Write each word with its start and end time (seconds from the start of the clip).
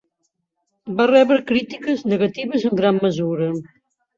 Va 1.01 1.05
rebre 1.11 1.45
crítiques 1.53 2.03
negatives 2.15 2.67
en 2.71 2.81
gran 2.83 2.99
mesura. 3.07 3.53